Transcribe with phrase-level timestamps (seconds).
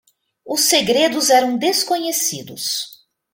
[0.43, 3.05] Os segredos eram desconhecidos.